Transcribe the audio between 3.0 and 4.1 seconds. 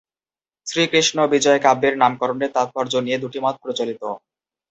নিয়ে দুটি মত প্রচলিত।